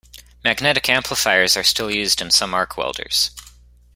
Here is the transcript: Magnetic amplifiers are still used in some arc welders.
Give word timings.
Magnetic 0.43 0.89
amplifiers 0.89 1.55
are 1.55 1.63
still 1.63 1.91
used 1.91 2.23
in 2.23 2.31
some 2.31 2.55
arc 2.55 2.75
welders. 2.75 3.29